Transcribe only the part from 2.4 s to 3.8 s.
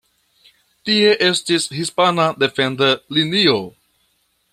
defenda linio.